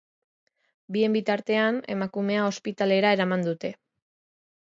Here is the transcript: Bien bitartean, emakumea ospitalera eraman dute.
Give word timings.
Bien 0.95 1.17
bitartean, 1.17 1.77
emakumea 1.97 2.47
ospitalera 2.53 3.13
eraman 3.17 3.47
dute. 3.49 3.75